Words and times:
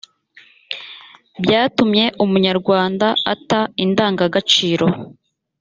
byatumye 1.43 2.05
umunyarwanda 2.23 3.07
ata 3.33 3.59
indangagaciro 3.83 4.87